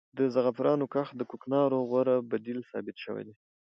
د 0.17 0.19
زعفرانو 0.35 0.85
کښت 0.93 1.13
د 1.17 1.21
کوکنارو 1.31 1.85
غوره 1.89 2.15
بدیل 2.31 2.59
ثابت 2.71 2.95
شوی 3.03 3.23
دی. 3.27 3.35